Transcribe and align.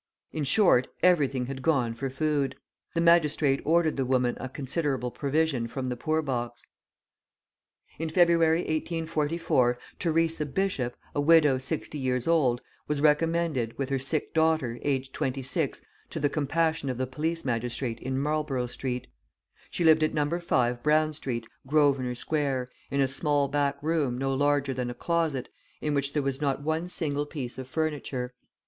In 0.31 0.45
short, 0.45 0.87
everything 1.03 1.45
had 1.45 1.61
gone 1.61 1.93
for 1.93 2.09
food. 2.09 2.55
The 2.95 3.01
magistrate 3.01 3.61
ordered 3.63 3.97
the 3.97 4.03
woman 4.03 4.35
a 4.39 4.49
considerable 4.49 5.11
provision 5.11 5.67
from 5.67 5.89
the 5.89 5.95
poor 5.95 6.23
box. 6.23 6.65
In 7.99 8.09
February, 8.09 8.61
1844, 8.61 9.77
Theresa 9.99 10.47
Bishop, 10.47 10.97
a 11.13 11.21
widow 11.21 11.59
60 11.59 11.99
years 11.99 12.27
old, 12.27 12.61
was 12.87 12.99
recommended, 12.99 13.77
with 13.77 13.89
her 13.89 13.99
sick 13.99 14.33
daughter, 14.33 14.79
aged 14.81 15.13
26, 15.13 15.83
to 16.09 16.19
the 16.19 16.29
compassion 16.29 16.89
of 16.89 16.97
the 16.97 17.05
police 17.05 17.45
magistrate 17.45 17.99
in 17.99 18.17
Marlborough 18.17 18.65
Street. 18.65 19.05
She 19.69 19.83
lived 19.85 20.01
at 20.01 20.15
No. 20.15 20.27
5 20.39 20.81
Brown 20.81 21.13
Street, 21.13 21.45
Grosvenor 21.67 22.15
Square, 22.15 22.71
in 22.89 23.01
a 23.01 23.07
small 23.07 23.47
back 23.47 23.77
room 23.83 24.17
no 24.17 24.33
larger 24.33 24.73
than 24.73 24.89
a 24.89 24.95
closet, 24.95 25.49
in 25.79 25.93
which 25.93 26.13
there 26.13 26.23
was 26.23 26.41
not 26.41 26.63
one 26.63 26.87
single 26.87 27.27
piece 27.27 27.59
of 27.59 27.67
furniture. 27.67 28.33